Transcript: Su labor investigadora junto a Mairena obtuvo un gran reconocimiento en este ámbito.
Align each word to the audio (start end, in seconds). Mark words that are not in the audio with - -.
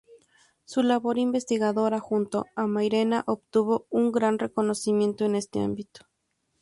Su 0.65 0.81
labor 0.81 1.19
investigadora 1.19 1.99
junto 1.99 2.45
a 2.55 2.65
Mairena 2.65 3.23
obtuvo 3.27 3.85
un 3.91 4.11
gran 4.11 4.39
reconocimiento 4.39 5.25
en 5.25 5.35
este 5.35 5.59
ámbito. 5.61 6.07